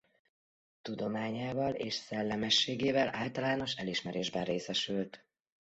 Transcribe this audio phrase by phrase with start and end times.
[0.81, 5.25] Tudományával és szellemességével általános elismerésben részesült.